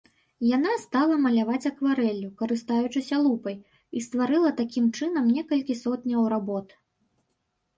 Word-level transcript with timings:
Яна 0.51 0.71
стала 0.83 1.17
маляваць 1.25 1.67
акварэллю, 1.71 2.29
карыстаючыся 2.39 3.15
лупай, 3.25 3.57
і 3.99 4.03
стварыла 4.07 4.53
такім 4.63 4.85
чынам 5.01 5.25
некалькі 5.37 5.77
сотняў 5.83 6.21
работ. 6.35 6.67